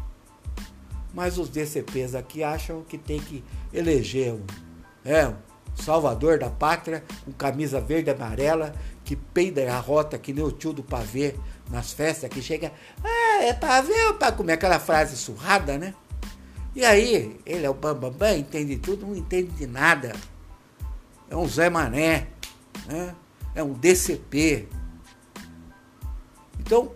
Mas 1.13 1.37
os 1.37 1.49
DCPs 1.49 2.13
aqui 2.13 2.43
acham 2.43 2.83
que 2.83 2.97
tem 2.97 3.19
que 3.19 3.43
eleger 3.73 4.33
um, 4.33 4.45
é, 5.03 5.27
um 5.27 5.35
salvador 5.75 6.37
da 6.37 6.49
pátria, 6.49 7.03
com 7.25 7.31
camisa 7.31 7.81
verde 7.81 8.09
e 8.09 8.13
amarela, 8.13 8.73
que 9.03 9.15
peida 9.15 9.71
a 9.73 9.79
rota 9.79 10.17
que 10.17 10.31
nem 10.33 10.43
o 10.43 10.51
tio 10.51 10.73
do 10.73 10.83
pavê 10.83 11.35
nas 11.71 11.91
festas 11.91 12.29
que 12.29 12.41
chega, 12.41 12.71
ah, 13.03 13.43
é 13.43 13.53
ver 13.81 14.07
ou 14.07 14.13
para 14.15 14.31
comer? 14.31 14.53
Aquela 14.53 14.79
frase 14.79 15.17
surrada, 15.17 15.77
né? 15.77 15.93
E 16.75 16.83
aí, 16.83 17.39
ele 17.45 17.65
é 17.65 17.69
o 17.69 17.73
bambambam, 17.73 18.11
bam, 18.11 18.29
bam, 18.29 18.37
entende 18.37 18.77
tudo, 18.77 19.05
não 19.05 19.15
entende 19.15 19.51
de 19.51 19.67
nada. 19.67 20.13
É 21.33 21.35
um 21.35 21.47
Zé 21.47 21.67
Mané, 21.67 22.27
né? 22.85 23.15
é 23.55 23.63
um 23.63 23.73
DCP. 23.73 24.67
Então, 26.59 26.91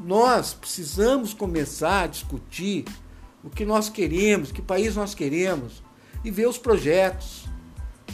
nós 0.00 0.52
precisamos 0.52 1.32
começar 1.32 2.02
a 2.02 2.06
discutir 2.08 2.84
o 3.40 3.48
que 3.48 3.64
nós 3.64 3.88
queremos, 3.88 4.50
que 4.50 4.60
país 4.60 4.96
nós 4.96 5.14
queremos, 5.14 5.80
e 6.24 6.30
ver 6.32 6.48
os 6.48 6.58
projetos. 6.58 7.44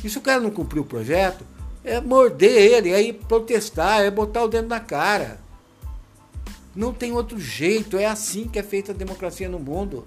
E 0.05 0.11
se 0.11 0.19
o 0.19 0.21
cara 0.21 0.39
não 0.39 0.51
cumprir 0.51 0.81
o 0.81 0.85
projeto, 0.85 1.47
é 1.83 1.99
morder 1.99 2.51
ele, 2.51 2.93
é 2.93 3.01
ir 3.03 3.15
protestar, 3.15 4.03
é 4.03 4.11
botar 4.11 4.45
o 4.45 4.49
dedo 4.49 4.69
na 4.69 4.81
cara. 4.81 5.41
Não 6.77 6.93
tem 6.93 7.13
outro 7.13 7.41
jeito, 7.41 7.97
é 7.97 8.05
assim 8.05 8.47
que 8.49 8.59
é 8.59 8.63
feita 8.63 8.93
a 8.93 8.95
democracia 8.95 9.49
no 9.49 9.59
mundo. 9.59 10.05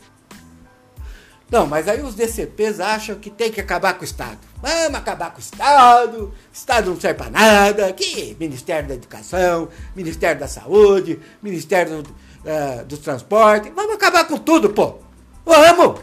Não, 1.52 1.68
mas 1.68 1.90
aí 1.90 2.02
os 2.02 2.16
DCPs 2.16 2.80
acham 2.80 3.18
que 3.18 3.30
tem 3.30 3.52
que 3.52 3.60
acabar 3.60 3.96
com 3.96 4.02
o 4.02 4.06
Estado. 4.06 4.38
Vamos 4.62 4.96
acabar 4.96 5.32
com 5.32 5.38
o 5.38 5.42
Estado, 5.42 6.34
Estado 6.52 6.90
não 6.90 7.00
serve 7.00 7.18
para 7.18 7.30
nada, 7.30 7.92
que 7.92 8.38
Ministério 8.40 8.88
da 8.88 8.96
Educação, 8.96 9.68
Ministério 9.94 10.40
da 10.40 10.48
Saúde, 10.48 11.20
Ministério 11.44 12.04
do, 12.04 12.10
uh, 12.10 12.86
do 12.86 12.98
Transporte, 12.98 13.70
vamos 13.76 13.96
acabar 13.96 14.26
com 14.26 14.38
tudo, 14.38 14.70
pô. 14.70 15.00
Vamos! 15.44 16.00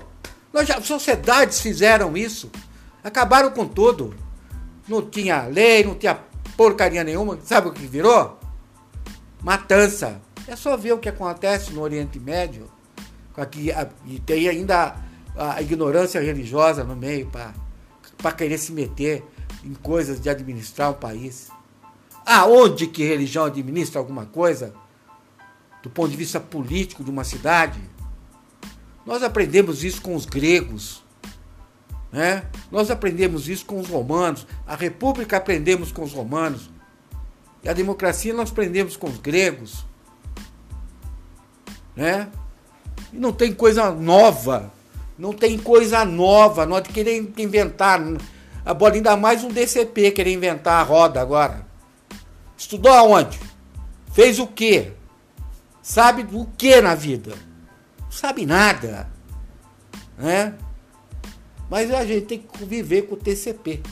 Nós 0.52 0.68
já, 0.68 0.82
sociedades 0.82 1.62
fizeram 1.62 2.14
isso, 2.14 2.50
acabaram 3.02 3.50
com 3.50 3.66
tudo. 3.66 4.14
Não 4.86 5.00
tinha 5.00 5.46
lei, 5.46 5.82
não 5.82 5.94
tinha 5.94 6.18
porcaria 6.58 7.02
nenhuma, 7.02 7.38
sabe 7.42 7.68
o 7.68 7.72
que 7.72 7.86
virou? 7.86 8.38
Matança. 9.42 10.20
É 10.46 10.54
só 10.54 10.76
ver 10.76 10.92
o 10.92 10.98
que 10.98 11.08
acontece 11.08 11.72
no 11.72 11.80
Oriente 11.80 12.18
Médio, 12.18 12.70
aqui, 13.36 13.70
e 14.06 14.18
tem 14.20 14.48
ainda 14.48 15.07
a 15.38 15.62
ignorância 15.62 16.20
religiosa 16.20 16.82
no 16.82 16.96
meio 16.96 17.30
para 18.16 18.32
querer 18.32 18.58
se 18.58 18.72
meter 18.72 19.24
em 19.64 19.72
coisas 19.72 20.20
de 20.20 20.28
administrar 20.28 20.90
um 20.90 20.94
país. 20.94 21.48
Aonde 22.26 22.88
que 22.88 23.04
religião 23.04 23.44
administra 23.44 24.00
alguma 24.00 24.26
coisa? 24.26 24.74
Do 25.80 25.88
ponto 25.88 26.10
de 26.10 26.16
vista 26.16 26.40
político 26.40 27.04
de 27.04 27.10
uma 27.10 27.22
cidade? 27.22 27.80
Nós 29.06 29.22
aprendemos 29.22 29.84
isso 29.84 30.02
com 30.02 30.16
os 30.16 30.26
gregos. 30.26 31.04
Né? 32.10 32.44
Nós 32.70 32.90
aprendemos 32.90 33.48
isso 33.48 33.64
com 33.64 33.78
os 33.78 33.88
romanos. 33.88 34.44
A 34.66 34.74
república 34.74 35.36
aprendemos 35.36 35.92
com 35.92 36.02
os 36.02 36.12
romanos. 36.12 36.68
E 37.62 37.68
a 37.68 37.72
democracia 37.72 38.34
nós 38.34 38.50
aprendemos 38.50 38.96
com 38.96 39.06
os 39.06 39.18
gregos. 39.18 39.86
Né? 41.94 42.28
E 43.12 43.16
não 43.16 43.32
tem 43.32 43.54
coisa 43.54 43.90
nova 43.92 44.72
não 45.18 45.32
tem 45.32 45.58
coisa 45.58 46.04
nova, 46.04 46.64
não 46.64 46.80
querer 46.80 47.32
inventar. 47.36 48.00
A 48.64 48.72
bola 48.72 48.94
ainda 48.94 49.16
mais 49.16 49.42
um 49.42 49.48
DCP 49.48 50.12
querer 50.12 50.32
inventar 50.32 50.80
a 50.80 50.84
roda 50.84 51.20
agora. 51.20 51.66
Estudou 52.56 52.92
aonde? 52.92 53.40
Fez 54.12 54.38
o 54.38 54.46
quê? 54.46 54.92
Sabe 55.82 56.26
o 56.32 56.46
que 56.56 56.80
na 56.80 56.94
vida? 56.94 57.34
Não 58.00 58.10
sabe 58.10 58.46
nada. 58.46 59.10
Né? 60.16 60.54
Mas 61.68 61.92
a 61.92 62.04
gente 62.04 62.26
tem 62.26 62.38
que 62.38 62.46
conviver 62.46 63.02
com 63.02 63.14
o 63.14 63.18
TCP. 63.18 63.82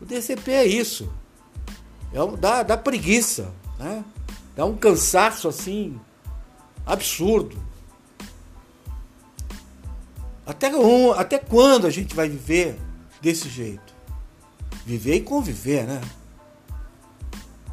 O 0.00 0.06
TCP 0.06 0.52
é 0.52 0.66
isso. 0.66 1.12
É 2.12 2.22
um, 2.22 2.34
dá, 2.34 2.62
dá 2.62 2.76
preguiça. 2.76 3.52
Né? 3.78 4.04
Dá 4.56 4.64
um 4.64 4.76
cansaço 4.76 5.48
assim 5.48 6.00
absurdo. 6.86 7.69
Até, 10.50 10.68
um, 10.74 11.12
até 11.12 11.38
quando 11.38 11.86
a 11.86 11.90
gente 11.90 12.12
vai 12.12 12.28
viver 12.28 12.76
desse 13.22 13.48
jeito? 13.48 13.94
Viver 14.84 15.14
e 15.14 15.20
conviver, 15.20 15.86
né? 15.86 16.00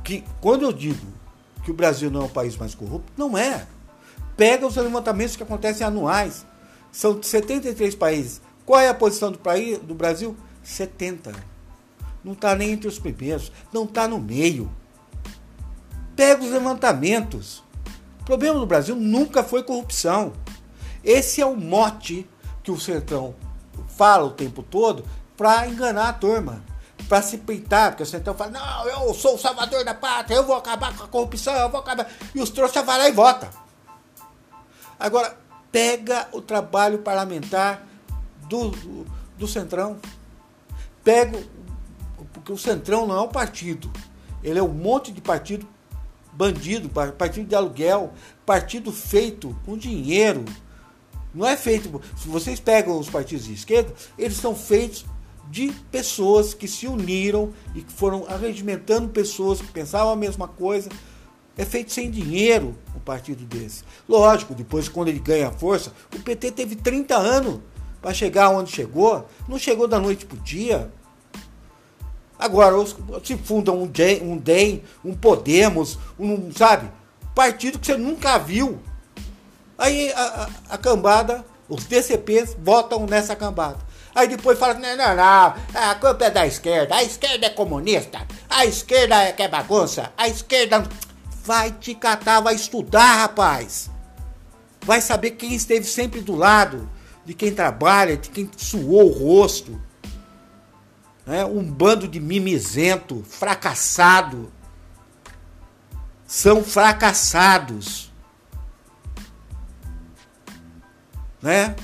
Que 0.04 0.24
quando 0.40 0.62
eu 0.62 0.72
digo 0.72 1.08
que 1.64 1.72
o 1.72 1.74
Brasil 1.74 2.12
não 2.12 2.22
é 2.22 2.26
o 2.26 2.30
país 2.30 2.56
mais 2.56 2.76
corrupto, 2.76 3.12
não 3.18 3.36
é. 3.36 3.66
Pega 4.36 4.68
os 4.68 4.76
levantamentos 4.76 5.36
que 5.36 5.42
acontecem 5.42 5.88
anuais. 5.88 6.46
São 6.92 7.22
73 7.22 7.96
países. 7.96 8.42
Qual 8.64 8.80
é 8.80 8.90
a 8.90 8.94
posição 8.94 9.32
do, 9.32 9.40
país, 9.40 9.80
do 9.80 9.96
Brasil? 9.96 10.38
70. 10.62 11.34
Não 12.24 12.34
está 12.34 12.54
nem 12.56 12.74
entre 12.74 12.88
os 12.88 13.00
primeiros. 13.00 13.52
Não 13.74 13.86
está 13.86 14.08
no 14.08 14.20
meio. 14.20 14.72
Pega 16.16 16.44
os 16.44 16.52
levantamentos. 16.52 17.64
O 18.22 18.24
problema 18.24 18.60
do 18.60 18.68
Brasil 18.68 18.96
nunca 18.96 19.44
foi 19.44 19.64
corrupção. 19.64 20.34
Esse 21.04 21.42
é 21.42 21.46
o 21.46 21.56
mote 21.56 22.30
que 22.68 22.72
o 22.72 22.78
Centrão 22.78 23.34
fala 23.96 24.26
o 24.26 24.32
tempo 24.32 24.62
todo 24.62 25.06
para 25.38 25.70
enganar 25.70 26.10
a 26.10 26.14
turma, 26.14 26.62
para 27.08 27.22
se 27.22 27.38
peitar, 27.38 27.92
porque 27.92 28.04
o 28.04 28.06
Centrão 28.06 28.36
fala, 28.36 28.52
não, 28.52 28.90
eu 28.90 29.14
sou 29.14 29.36
o 29.36 29.38
salvador 29.38 29.86
da 29.86 29.94
pátria, 29.94 30.36
eu 30.36 30.44
vou 30.44 30.58
acabar 30.58 30.94
com 30.98 31.06
a 31.06 31.08
corrupção, 31.08 31.54
eu 31.54 31.70
vou 31.70 31.80
acabar. 31.80 32.12
E 32.36 32.42
os 32.42 32.50
trouxas 32.50 32.84
vão 32.84 32.98
lá 32.98 33.08
e 33.08 33.14
votam. 33.14 33.50
Agora, 35.00 35.38
pega 35.72 36.28
o 36.34 36.42
trabalho 36.42 37.00
parlamentar 37.00 37.88
do, 38.50 38.72
do, 38.72 39.06
do 39.38 39.48
Centrão. 39.48 39.98
Pega, 41.06 41.42
porque 42.34 42.52
o 42.52 42.58
Centrão 42.58 43.08
não 43.08 43.16
é 43.16 43.22
um 43.22 43.30
partido, 43.30 43.90
ele 44.44 44.60
é 44.60 44.64
um 44.64 44.74
monte 44.74 45.14
de 45.14 45.22
partido 45.22 45.66
bandido, 46.34 46.90
partido 46.90 47.48
de 47.48 47.56
aluguel, 47.56 48.14
partido 48.46 48.92
feito 48.92 49.56
com 49.66 49.78
dinheiro 49.78 50.44
não 51.38 51.48
é 51.48 51.56
feito. 51.56 52.02
Se 52.18 52.28
vocês 52.28 52.60
pegam 52.60 52.98
os 53.00 53.10
partidos 53.10 53.46
de 53.46 53.54
esquerda, 53.54 53.94
eles 54.18 54.38
são 54.38 54.56
feitos 54.56 55.06
de 55.50 55.72
pessoas 55.92 56.54
que 56.54 56.68
se 56.68 56.88
uniram 56.88 57.54
e 57.74 57.82
que 57.82 57.94
foram 57.94 58.26
arregimentando 58.28 59.10
pessoas 59.10 59.62
que 59.62 59.68
pensavam 59.68 60.12
a 60.12 60.16
mesma 60.16 60.48
coisa. 60.48 60.90
É 61.58 61.66
feito 61.66 61.92
sem 61.92 62.12
dinheiro 62.12 62.76
o 62.96 63.00
partido 63.00 63.44
desse. 63.46 63.84
Lógico, 64.08 64.54
depois, 64.54 64.90
quando 64.90 65.08
ele 65.08 65.20
ganha 65.20 65.52
força, 65.52 65.92
o 66.16 66.20
PT 66.20 66.52
teve 66.52 66.76
30 66.76 67.16
anos 67.16 67.60
para 68.02 68.14
chegar 68.14 68.50
onde 68.50 68.72
chegou. 68.72 69.28
Não 69.48 69.58
chegou 69.58 69.88
da 69.88 70.00
noite 70.00 70.26
para 70.26 70.38
o 70.38 70.42
dia. 70.42 70.92
Agora, 72.38 72.76
se 73.24 73.36
fundam 73.38 73.82
um 73.82 73.88
DEM, 73.88 74.22
um, 74.22 74.38
DEM, 74.38 74.84
um 75.04 75.16
Podemos, 75.16 75.98
um, 76.20 76.52
sabe? 76.52 76.92
Partido 77.34 77.80
que 77.80 77.88
você 77.88 77.98
nunca 77.98 78.38
viu. 78.38 78.80
Aí 79.78 80.12
a, 80.14 80.22
a, 80.22 80.76
a 80.76 80.78
cambada, 80.78 81.46
os 81.70 81.86
DCPs 81.86 82.56
votam 82.60 83.06
nessa 83.06 83.36
cambada. 83.36 83.78
Aí 84.16 84.28
depois 84.28 84.58
fala, 84.58 84.74
não, 84.74 84.98
não, 84.98 85.16
não, 85.16 85.54
a 85.76 85.96
culpa 85.96 86.26
é 86.26 86.32
da 86.32 86.48
esquerda, 86.48 86.96
a 86.96 87.04
esquerda 87.04 87.46
é 87.46 87.50
comunista, 87.52 88.26
a 88.50 88.66
esquerda 88.66 89.16
é 89.24 89.32
que 89.32 89.44
é 89.44 89.48
bagunça, 89.48 90.12
a 90.18 90.28
esquerda. 90.28 90.84
Vai 91.44 91.72
te 91.72 91.94
catar, 91.96 92.42
vai 92.42 92.56
estudar, 92.56 93.22
rapaz. 93.22 93.90
Vai 94.82 95.02
saber 95.02 95.32
quem 95.32 95.54
esteve 95.54 95.86
sempre 95.86 96.20
do 96.20 96.36
lado 96.36 96.90
de 97.28 97.34
quem 97.34 97.54
trabalha, 97.54 98.18
de 98.18 98.30
quem 98.30 98.50
suou 98.58 99.10
o 99.10 99.12
rosto. 99.12 99.80
É, 101.28 101.46
um 101.46 101.62
bando 101.62 102.08
de 102.08 102.20
mimizento, 102.20 103.24
fracassado. 103.28 104.52
São 106.26 106.64
fracassados. 106.64 108.07
Né? 111.48 111.78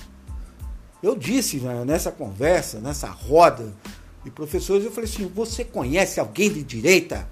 Eu 1.01 1.15
disse 1.15 1.57
né, 1.61 1.85
nessa 1.85 2.11
conversa, 2.11 2.81
nessa 2.81 3.07
roda 3.07 3.73
de 4.21 4.29
professores, 4.29 4.83
eu 4.83 4.91
falei 4.91 5.09
assim: 5.09 5.25
você 5.25 5.63
conhece 5.63 6.19
alguém 6.19 6.51
de 6.51 6.61
direita? 6.63 7.29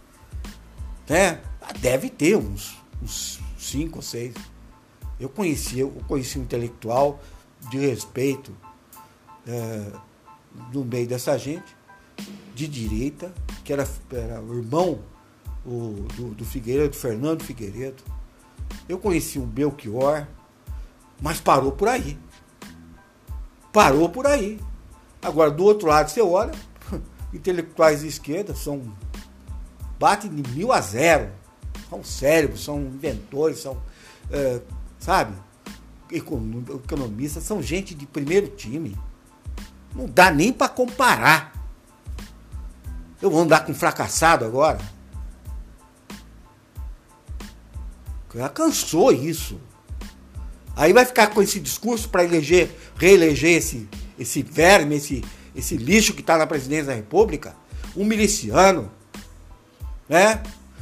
Né? 1.09 1.41
Ah, 1.61 1.73
deve 1.73 2.09
ter 2.09 2.37
uns, 2.37 2.77
uns 3.03 3.41
cinco 3.59 3.97
ou 3.97 4.01
seis. 4.01 4.33
Eu 5.19 5.27
conheci, 5.27 5.79
eu 5.79 5.89
conheci 6.07 6.39
um 6.39 6.43
intelectual 6.43 7.19
de 7.69 7.79
respeito 7.79 8.55
é, 9.45 9.91
no 10.73 10.85
meio 10.85 11.07
dessa 11.07 11.37
gente, 11.37 11.75
de 12.55 12.65
direita, 12.65 13.33
que 13.65 13.73
era, 13.73 13.85
era 14.13 14.41
o 14.41 14.57
irmão 14.57 15.01
o, 15.65 16.07
do, 16.15 16.33
do 16.33 16.45
Figueiredo, 16.45 16.95
Fernando 16.95 17.43
Figueiredo. 17.43 18.01
Eu 18.87 18.97
conheci 18.97 19.37
um 19.37 19.45
Belchior, 19.45 20.25
mas 21.21 21.39
parou 21.39 21.71
por 21.71 21.87
aí. 21.87 22.17
Parou 23.71 24.09
por 24.09 24.25
aí. 24.25 24.59
Agora, 25.21 25.51
do 25.51 25.63
outro 25.63 25.87
lado, 25.87 26.09
você 26.09 26.21
olha, 26.21 26.51
intelectuais 27.31 28.01
de 28.01 28.07
esquerda 28.07 28.55
são. 28.55 28.81
batem 29.99 30.33
de 30.33 30.49
mil 30.51 30.71
a 30.73 30.81
zero. 30.81 31.31
São 31.89 32.03
cérebros, 32.03 32.63
são 32.63 32.81
inventores, 32.81 33.59
são. 33.59 33.77
É, 34.31 34.61
sabe? 34.99 35.35
Economistas, 36.11 37.43
são 37.43 37.61
gente 37.61 37.93
de 37.93 38.05
primeiro 38.05 38.47
time. 38.47 38.97
Não 39.95 40.07
dá 40.07 40.31
nem 40.31 40.51
para 40.51 40.67
comparar. 40.67 41.53
Eu 43.21 43.29
vou 43.29 43.41
andar 43.41 43.65
com 43.65 43.73
fracassado 43.73 44.43
agora? 44.43 44.79
Já 48.33 48.49
cansou 48.49 49.11
isso. 49.11 49.59
Aí 50.75 50.93
vai 50.93 51.05
ficar 51.05 51.27
com 51.27 51.41
esse 51.41 51.59
discurso 51.59 52.09
para 52.09 52.23
eleger, 52.23 52.69
reeleger 52.97 53.57
esse, 53.57 53.89
esse 54.17 54.41
verme, 54.41 54.95
esse, 54.95 55.23
esse 55.55 55.77
lixo 55.77 56.13
que 56.13 56.21
está 56.21 56.37
na 56.37 56.47
presidência 56.47 56.85
da 56.85 56.93
República, 56.93 57.55
um 57.95 58.05
miliciano, 58.05 58.91
né? 60.07 60.41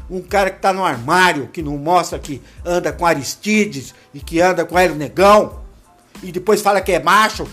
Um 0.10 0.21
cara 0.21 0.49
que 0.49 0.58
está 0.58 0.73
no 0.73 0.84
armário, 0.84 1.49
que 1.49 1.62
não 1.62 1.78
mostra 1.78 2.17
que 2.17 2.41
anda 2.65 2.91
com 2.91 3.06
Aristides 3.06 3.93
e 4.13 4.19
que 4.19 4.41
anda 4.41 4.65
com 4.65 4.78
Hélio 4.78 4.95
Negão, 4.95 5.62
e 6.23 6.32
depois 6.32 6.62
fala 6.62 6.82
que 6.82 6.91
é 6.91 7.02
macho, 7.02 7.47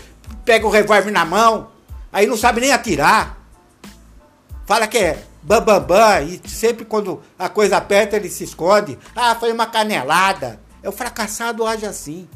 pega 0.45 0.67
o 0.67 0.71
revólver 0.71 1.11
na 1.11 1.25
mão, 1.25 1.71
aí 2.13 2.27
não 2.27 2.37
sabe 2.37 2.61
nem 2.61 2.73
atirar. 2.73 3.39
Fala 4.65 4.87
que 4.87 4.99
é 4.99 5.23
bambambam, 5.43 5.87
bam, 5.87 5.97
bam, 5.97 6.41
e 6.45 6.49
sempre 6.49 6.85
quando 6.85 7.23
a 7.39 7.49
coisa 7.49 7.77
aperta 7.77 8.17
ele 8.17 8.29
se 8.29 8.45
esconde. 8.45 8.99
Ah, 9.15 9.37
foi 9.37 9.53
uma 9.53 9.67
canelada. 9.67 10.59
É 10.87 10.89
o 10.89 10.93
fracassado 10.93 11.67
age 11.67 11.85
assim. 11.85 12.29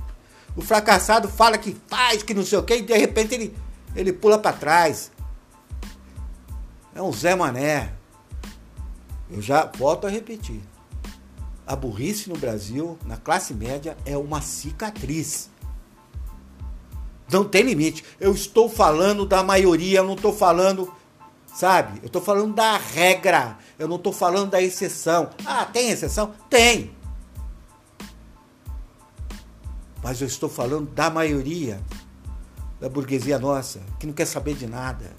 O 0.56 0.60
fracassado 0.60 1.28
fala 1.28 1.56
que 1.56 1.76
faz, 1.86 2.24
que 2.24 2.34
não 2.34 2.44
sei 2.44 2.58
o 2.58 2.64
quê, 2.64 2.78
e 2.78 2.82
de 2.82 2.98
repente 2.98 3.32
ele, 3.32 3.56
ele 3.94 4.12
pula 4.12 4.36
para 4.36 4.56
trás. 4.56 5.12
É 6.92 7.00
um 7.00 7.12
Zé 7.12 7.36
Mané. 7.36 7.92
Eu 9.30 9.40
já 9.40 9.66
volto 9.66 10.08
a 10.08 10.10
repetir. 10.10 10.60
A 11.64 11.76
burrice 11.76 12.28
no 12.28 12.36
Brasil, 12.36 12.98
na 13.06 13.16
classe 13.16 13.54
média, 13.54 13.96
é 14.04 14.16
uma 14.16 14.42
cicatriz. 14.42 15.48
Não 17.30 17.44
tem 17.44 17.62
limite. 17.62 18.04
Eu 18.18 18.34
estou 18.34 18.68
falando 18.68 19.24
da 19.24 19.44
maioria, 19.44 19.98
eu 19.98 20.04
não 20.04 20.14
estou 20.14 20.32
falando, 20.32 20.92
sabe? 21.46 22.00
Eu 22.00 22.08
estou 22.08 22.20
falando 22.20 22.52
da 22.52 22.76
regra. 22.76 23.56
Eu 23.78 23.86
não 23.86 23.94
estou 23.94 24.12
falando 24.12 24.50
da 24.50 24.60
exceção. 24.60 25.30
Ah, 25.46 25.64
tem 25.64 25.90
exceção? 25.90 26.34
Tem. 26.50 26.98
Mas 30.02 30.20
eu 30.20 30.26
estou 30.26 30.48
falando 30.48 30.90
da 30.90 31.10
maioria 31.10 31.80
da 32.80 32.88
burguesia 32.88 33.38
nossa, 33.38 33.80
que 33.98 34.06
não 34.06 34.14
quer 34.14 34.26
saber 34.26 34.54
de 34.54 34.66
nada. 34.66 35.12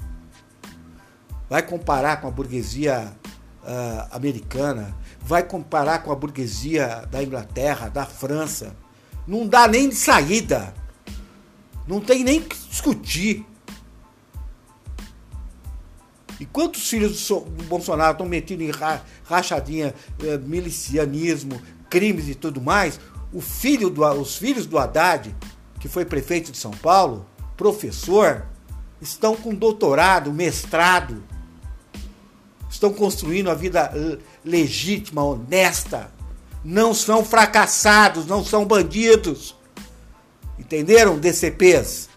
Vai 1.47 1.61
comparar 1.61 2.19
com 2.19 2.27
a 2.27 2.31
burguesia 2.31 3.13
uh, 3.61 4.15
americana, 4.15 4.95
vai 5.21 5.43
comparar 5.43 5.99
com 5.99 6.11
a 6.11 6.15
burguesia 6.15 7.05
da 7.11 7.21
Inglaterra, 7.21 7.89
da 7.89 8.05
França. 8.05 8.75
Não 9.27 9.47
dá 9.47 9.67
nem 9.67 9.89
de 9.89 9.95
saída. 9.95 10.73
Não 11.87 12.01
tem 12.01 12.23
nem 12.23 12.41
que 12.41 12.57
discutir. 12.57 13.45
E 16.39 16.45
quantos 16.45 16.89
filhos 16.89 17.27
do 17.27 17.63
Bolsonaro 17.65 18.13
estão 18.13 18.27
metidos 18.27 18.65
em 18.65 18.71
rachadinha, 19.23 19.93
eh, 20.23 20.37
milicianismo, 20.39 21.61
crimes 21.87 22.27
e 22.27 22.33
tudo 22.33 22.59
mais? 22.59 22.99
Filho 23.39 23.89
do, 23.89 24.03
os 24.03 24.35
filhos 24.35 24.65
do 24.65 24.77
Haddad, 24.77 25.33
que 25.79 25.87
foi 25.87 26.03
prefeito 26.03 26.51
de 26.51 26.57
São 26.57 26.71
Paulo, 26.71 27.25
professor, 27.55 28.45
estão 28.99 29.35
com 29.35 29.55
doutorado, 29.55 30.33
mestrado, 30.33 31.23
estão 32.69 32.91
construindo 32.93 33.49
a 33.49 33.53
vida 33.53 33.91
legítima, 34.43 35.23
honesta, 35.23 36.11
não 36.63 36.93
são 36.93 37.23
fracassados, 37.23 38.25
não 38.25 38.43
são 38.43 38.65
bandidos. 38.65 39.55
Entenderam, 40.57 41.19
DCPs? 41.19 42.09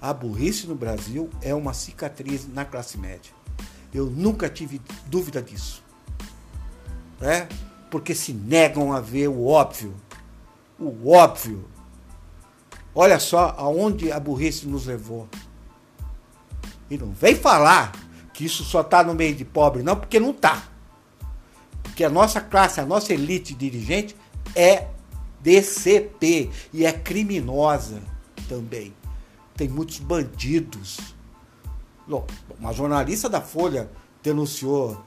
A 0.00 0.14
burrice 0.14 0.66
no 0.66 0.74
Brasil 0.74 1.28
é 1.42 1.54
uma 1.54 1.74
cicatriz 1.74 2.48
na 2.48 2.64
classe 2.64 2.96
média. 2.96 3.32
Eu 3.92 4.06
nunca 4.06 4.48
tive 4.48 4.80
dúvida 5.06 5.42
disso. 5.42 5.82
Né? 7.20 7.46
Porque 7.90 8.14
se 8.14 8.32
negam 8.32 8.92
a 8.92 9.00
ver 9.00 9.28
o 9.28 9.46
óbvio. 9.46 9.94
O 10.78 11.10
óbvio. 11.10 11.68
Olha 12.94 13.18
só 13.18 13.54
aonde 13.58 14.10
a 14.10 14.18
burrice 14.18 14.66
nos 14.66 14.86
levou. 14.86 15.28
E 16.90 16.96
não 16.98 17.12
vem 17.12 17.34
falar 17.34 17.92
que 18.32 18.44
isso 18.44 18.64
só 18.64 18.80
está 18.80 19.04
no 19.04 19.14
meio 19.14 19.34
de 19.34 19.44
pobre, 19.44 19.82
não, 19.82 19.96
porque 19.96 20.18
não 20.18 20.30
está. 20.30 20.64
Porque 21.82 22.02
a 22.02 22.10
nossa 22.10 22.40
classe, 22.40 22.80
a 22.80 22.86
nossa 22.86 23.12
elite 23.12 23.54
dirigente 23.54 24.16
é 24.56 24.88
DCP 25.40 26.50
e 26.72 26.84
é 26.84 26.92
criminosa 26.92 28.02
também. 28.48 28.94
Tem 29.56 29.68
muitos 29.68 29.98
bandidos. 29.98 30.98
Uma 32.58 32.72
jornalista 32.72 33.28
da 33.28 33.40
Folha 33.40 33.90
denunciou 34.22 35.00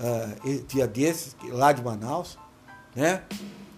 uh, 0.00 0.64
dia 0.66 0.86
desses, 0.86 1.36
lá 1.50 1.72
de 1.72 1.82
Manaus, 1.82 2.38
né, 2.94 3.22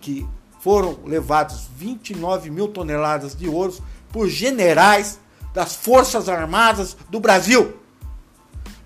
que 0.00 0.26
foram 0.60 0.98
levados 1.04 1.68
29 1.76 2.50
mil 2.50 2.68
toneladas 2.68 3.34
de 3.34 3.48
ouro 3.48 3.74
por 4.10 4.28
generais 4.28 5.18
das 5.52 5.74
Forças 5.74 6.28
Armadas 6.28 6.96
do 7.10 7.20
Brasil 7.20 7.76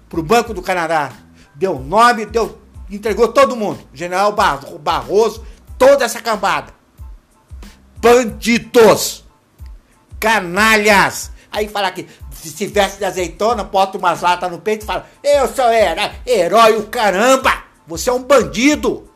para 0.09 0.20
o 0.20 0.22
Banco 0.22 0.55
do 0.55 0.62
Canadá. 0.62 1.12
Deu 1.55 1.79
nome, 1.79 2.27
deu, 2.27 2.59
entregou 2.90 3.29
todo 3.29 3.57
mundo. 3.57 3.81
General 3.92 4.35
Barroso, 4.81 5.44
toda 5.79 6.05
essa 6.05 6.20
cambada. 6.20 6.75
Bandidos! 7.99 9.25
Canalhas! 10.18 11.31
Aí 11.51 11.68
fala 11.68 11.90
que 11.90 12.07
se 12.47 12.55
tivesse 12.55 12.99
de 12.99 13.05
azeitona, 13.05 13.65
bota 13.65 13.99
umas 13.99 14.21
latas 14.21 14.51
no 14.51 14.61
peito 14.61 14.83
e 14.83 14.87
fala: 14.87 15.07
Eu 15.23 15.49
sou 15.49 15.71
herói, 15.71 16.11
herói 16.27 16.77
o 16.77 16.87
caramba! 16.87 17.65
Você 17.87 18.11
é 18.11 18.13
um 18.13 18.23
bandido! 18.23 19.09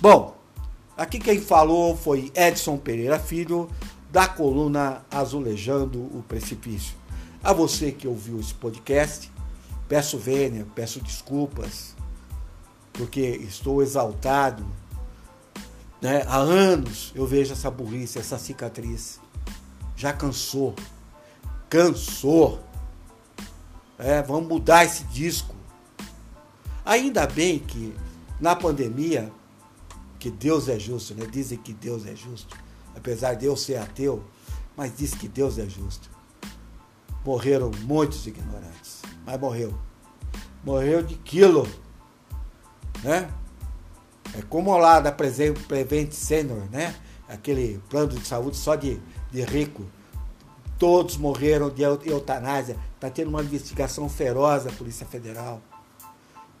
Bom, 0.00 0.36
aqui 0.96 1.18
quem 1.18 1.40
falou 1.40 1.96
foi 1.96 2.30
Edson 2.34 2.76
Pereira 2.76 3.18
Filho, 3.18 3.68
da 4.10 4.28
coluna 4.28 5.02
Azulejando 5.10 5.98
o 5.98 6.24
Precipício. 6.26 6.94
A 7.42 7.52
você 7.52 7.90
que 7.90 8.06
ouviu 8.06 8.38
esse 8.38 8.54
podcast, 8.54 9.30
peço 9.88 10.16
vênia, 10.16 10.66
peço 10.74 11.00
desculpas, 11.00 11.96
porque 12.92 13.20
estou 13.20 13.82
exaltado. 13.82 14.64
Né? 16.00 16.22
Há 16.26 16.36
anos 16.36 17.12
eu 17.14 17.26
vejo 17.26 17.52
essa 17.52 17.70
burrice, 17.70 18.18
essa 18.18 18.38
cicatriz. 18.38 19.20
Já 19.96 20.12
cansou. 20.12 20.74
Cansou. 21.68 22.60
É, 23.98 24.22
vamos 24.22 24.48
mudar 24.48 24.84
esse 24.84 25.04
disco. 25.04 25.54
Ainda 26.84 27.26
bem 27.26 27.58
que 27.58 27.94
na 28.40 28.54
pandemia, 28.54 29.32
que 30.18 30.30
Deus 30.30 30.68
é 30.68 30.78
justo, 30.78 31.14
né? 31.14 31.26
Dizem 31.26 31.58
que 31.58 31.72
Deus 31.72 32.06
é 32.06 32.14
justo 32.14 32.56
apesar 32.98 33.34
de 33.34 33.46
eu 33.46 33.56
ser 33.56 33.76
ateu, 33.76 34.22
mas 34.76 34.94
diz 34.96 35.14
que 35.14 35.28
Deus 35.28 35.58
é 35.58 35.68
justo. 35.68 36.10
Morreram 37.24 37.70
muitos 37.82 38.26
ignorantes, 38.26 39.02
mas 39.24 39.40
morreu. 39.40 39.78
Morreu 40.64 41.02
de 41.02 41.14
quilo, 41.16 41.66
né? 43.02 43.30
É 44.36 44.42
como 44.42 44.76
lá 44.76 45.00
da 45.00 45.12
Prevent 45.12 46.12
Senior, 46.12 46.68
né? 46.70 46.94
Aquele 47.28 47.80
plano 47.88 48.08
de 48.08 48.26
saúde 48.26 48.56
só 48.56 48.74
de, 48.74 49.00
de 49.30 49.42
rico. 49.42 49.84
Todos 50.78 51.16
morreram 51.16 51.70
de 51.70 51.82
eutanásia. 51.82 52.76
Está 52.94 53.10
tendo 53.10 53.28
uma 53.28 53.42
investigação 53.42 54.08
feroz 54.08 54.64
da 54.64 54.72
Polícia 54.72 55.06
Federal. 55.06 55.60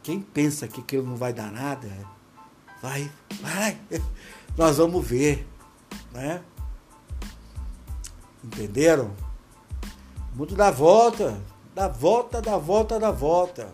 Quem 0.02 0.20
pensa 0.20 0.66
que 0.66 0.80
aquilo 0.80 1.06
não 1.06 1.16
vai 1.16 1.32
dar 1.32 1.52
nada, 1.52 1.88
vai, 2.82 3.10
vai. 3.40 3.78
Nós 4.56 4.78
vamos 4.78 5.06
ver 5.06 5.46
né? 6.12 6.42
Entenderam? 8.42 9.12
O 10.32 10.38
mundo 10.38 10.54
dá 10.54 10.70
volta, 10.70 11.40
dá 11.74 11.88
volta, 11.88 12.40
dá 12.40 12.56
volta, 12.56 12.98
dá 12.98 13.10
volta. 13.10 13.70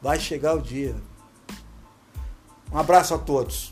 Vai 0.00 0.18
chegar 0.18 0.54
o 0.54 0.62
dia. 0.62 0.94
Um 2.72 2.78
abraço 2.78 3.14
a 3.14 3.18
todos. 3.18 3.71